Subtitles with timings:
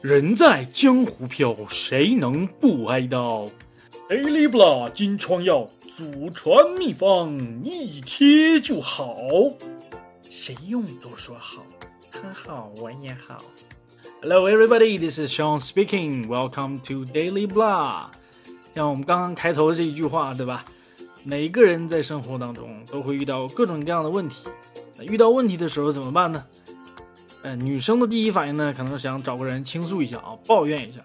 [0.00, 3.48] 人在江湖飘，谁能不挨刀
[4.08, 7.30] ？Dailybla 金疮药，祖传秘方，
[7.64, 9.16] 一贴就好。
[10.28, 11.64] 谁用都说好，
[12.10, 13.38] 他好我也好。
[14.20, 16.26] Hello everybody, this is Sean speaking.
[16.26, 18.06] Welcome to Daily Blah。
[18.74, 20.64] 像我们刚刚开头这一句话，对吧？
[21.24, 24.48] 每个人在生活当中都会遇到各种各样的问题。
[24.96, 26.44] 那遇到问题的时候怎么办呢？
[27.42, 31.00] 呃，女生的第一反应呢，可能想找个人倾诉一下啊，抱怨一下。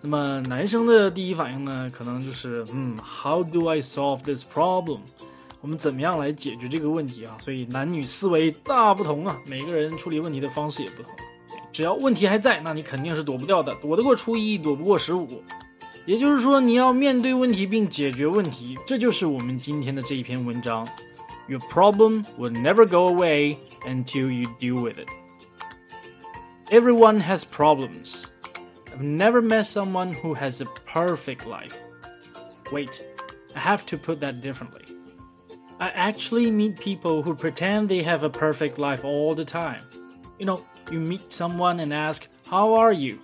[0.00, 5.00] 那么男生的第一反应呢，可能就是嗯，How do I solve this problem？
[5.60, 7.36] 我们怎么样来解决这个问题啊？
[7.40, 11.10] 所以男女思维大不同啊，每个人处理问题的方式也不同。
[11.72, 15.42] 只要问题还在，那你肯定是躲不掉的，躲得过初一，躲不过十五。
[16.06, 20.86] 也就是说，你要面对问题并解决问题，这就是我们今天的这一篇文章。
[21.48, 23.56] Your problem will never go away
[23.86, 25.08] until you deal with it.
[26.70, 28.32] Everyone has problems.
[28.90, 31.78] I've never met someone who has a perfect life.
[32.72, 33.06] Wait,
[33.54, 34.82] I have to put that differently.
[35.78, 39.84] I actually meet people who pretend they have a perfect life all the time.
[40.38, 43.20] You know, you meet someone and ask, How are you?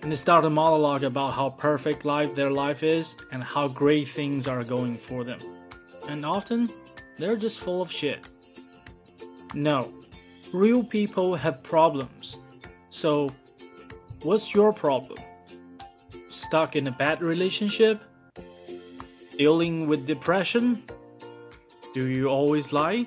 [0.00, 4.08] And they start a monologue about how perfect life their life is and how great
[4.08, 5.38] things are going for them.
[6.08, 6.70] And often,
[7.18, 8.26] they're just full of shit.
[9.52, 9.92] No,
[10.54, 12.38] real people have problems.
[12.94, 13.32] So,
[14.22, 15.18] what's your problem?
[16.28, 18.00] Stuck in a bad relationship?
[19.36, 20.84] Dealing with depression?
[21.92, 23.06] Do you always lie?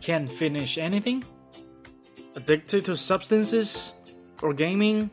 [0.00, 1.24] Can't finish anything?
[2.36, 3.92] Addicted to substances?
[4.40, 5.10] Or gaming?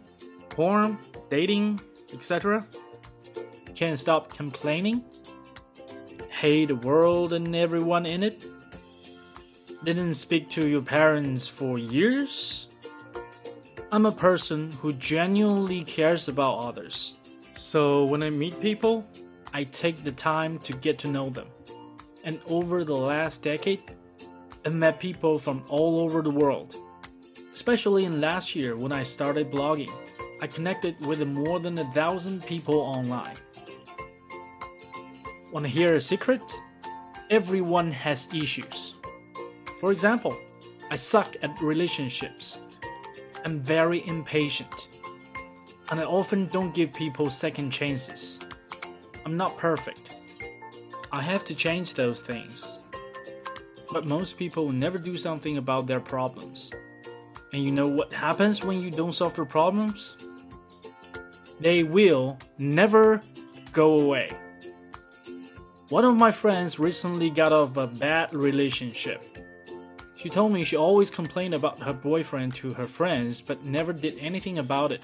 [0.49, 0.99] Porn?
[1.31, 1.81] Dating?
[2.13, 2.63] Etc.?
[3.73, 5.03] Can't stop complaining?
[6.29, 8.45] Hate the world and everyone in it?
[9.83, 12.68] Didn't speak to your parents for years?
[13.91, 17.15] I'm a person who genuinely cares about others.
[17.55, 19.03] So when I meet people,
[19.51, 21.47] I take the time to get to know them.
[22.23, 23.81] And over the last decade,
[24.63, 26.75] I've met people from all over the world.
[27.51, 29.91] Especially in last year when I started blogging,
[30.39, 33.37] I connected with more than a thousand people online.
[35.51, 36.43] Want to hear a secret?
[37.31, 38.93] Everyone has issues.
[39.79, 40.37] For example,
[40.91, 42.59] I suck at relationships.
[43.45, 44.89] I'm very impatient.
[45.91, 48.39] And I often don't give people second chances.
[49.25, 50.15] I'm not perfect.
[51.11, 52.77] I have to change those things.
[53.91, 56.71] But most people never do something about their problems.
[57.51, 60.15] And you know what happens when you don't solve your problems?
[61.59, 63.23] They will never
[63.71, 64.31] go away.
[65.89, 69.38] One of my friends recently got out of a bad relationship.
[70.19, 74.17] She told me she always complained about her boyfriend to her friends but never did
[74.19, 75.01] anything about it.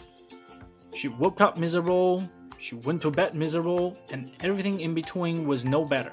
[0.93, 5.85] She woke up miserable, she went to bed miserable, and everything in between was no
[5.85, 6.11] better.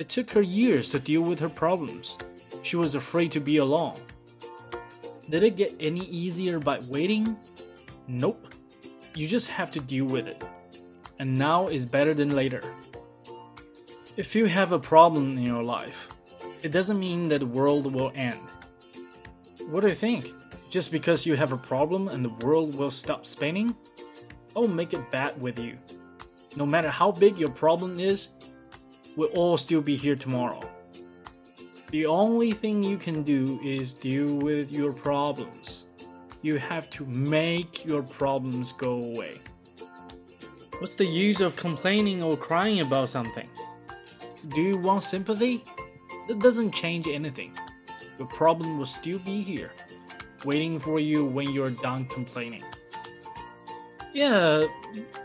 [0.00, 2.18] It took her years to deal with her problems.
[2.64, 4.00] She was afraid to be alone.
[5.30, 7.36] Did it get any easier by waiting?
[8.08, 8.52] Nope.
[9.14, 10.42] You just have to deal with it.
[11.20, 12.62] And now is better than later.
[14.16, 16.10] If you have a problem in your life,
[16.62, 18.40] it doesn't mean that the world will end.
[19.68, 20.32] What do you think?
[20.70, 23.74] Just because you have a problem and the world will stop spinning?
[24.54, 25.76] I'll make it bad with you.
[26.56, 28.28] No matter how big your problem is,
[29.16, 30.62] we'll all still be here tomorrow.
[31.90, 35.86] The only thing you can do is deal with your problems.
[36.42, 39.40] You have to make your problems go away.
[40.78, 43.48] What's the use of complaining or crying about something?
[44.48, 45.64] Do you want sympathy?
[46.28, 47.56] That doesn't change anything.
[48.18, 49.72] The problem will still be here,
[50.44, 52.64] waiting for you when you're done complaining.
[54.12, 54.66] Yeah,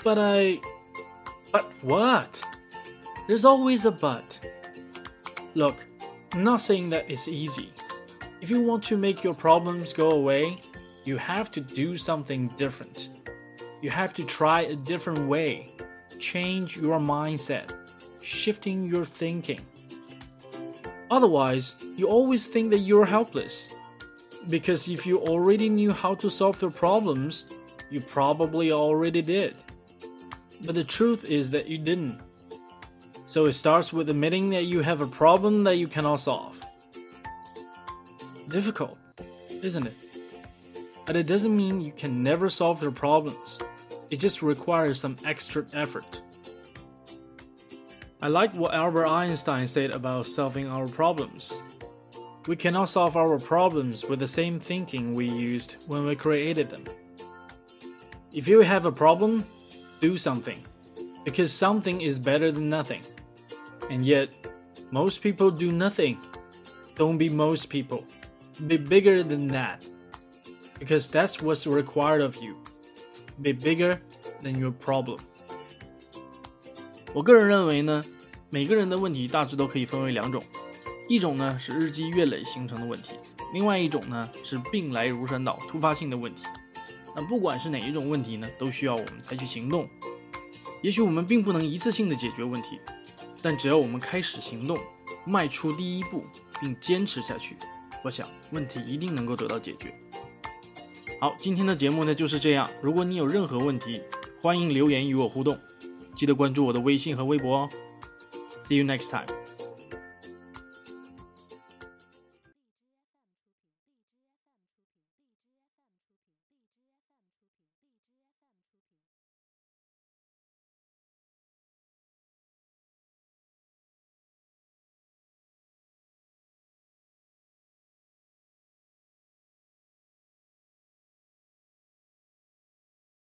[0.04, 0.60] but I.
[1.52, 2.44] But what?
[3.28, 4.40] There's always a but.
[5.54, 5.86] Look,
[6.34, 7.72] I'm not saying that it's easy.
[8.42, 10.58] If you want to make your problems go away,
[11.04, 13.09] you have to do something different.
[13.82, 15.74] You have to try a different way,
[16.20, 17.72] change your mindset
[18.22, 19.62] shifting your thinking.
[21.11, 23.75] Otherwise, you always think that you're helpless.
[24.49, 27.52] Because if you already knew how to solve your problems,
[27.91, 29.55] you probably already did.
[30.66, 32.19] But the truth is that you didn't.
[33.25, 36.59] So it starts with admitting that you have a problem that you cannot solve.
[38.47, 38.97] Difficult,
[39.61, 39.96] isn't it?
[41.05, 43.61] But it doesn't mean you can never solve your problems.
[44.09, 46.22] It just requires some extra effort.
[48.23, 51.64] I like what Albert Einstein said about solving our problems.
[52.46, 56.85] We cannot solve our problems with the same thinking we used when we created them.
[58.32, 59.44] If you have a problem,
[60.02, 60.64] do something,
[61.26, 63.02] because something is better than nothing.
[63.90, 64.29] And yet,
[64.91, 66.20] most people do nothing.
[66.94, 68.06] Don't be most people.
[68.68, 69.84] Be bigger than that.
[70.78, 72.56] Because that's what's required of you.
[73.41, 74.00] Be bigger
[74.44, 75.20] than your problem.
[77.13, 78.03] 我个人认为呢，
[78.49, 80.41] 每个人的问题大致都可以分为两种，
[81.09, 83.16] 一种呢是日积月累形成的问题，
[83.53, 86.46] 另外一种呢是病来如山倒、突发性的问题。
[87.13, 89.90] 那不管是哪一种问题呢，都需要我们采取行动。
[90.81, 92.79] 也许我们并不能一次性的解决问题，
[93.41, 94.79] 但只要我们开始行动，
[95.25, 96.22] 迈出第一步，
[96.61, 97.58] 并坚持下去，
[98.05, 99.93] 我想问题一定能够得到解决。
[101.19, 102.69] 好，今天的节目呢就是这样。
[102.81, 104.02] 如果你有任何问题，
[104.41, 105.59] 欢迎留言与我互动，
[106.16, 107.69] 记得关注我的微信和微博哦。
[108.61, 109.41] See you next time.